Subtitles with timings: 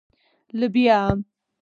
[0.51, 0.99] 🫘 لبیا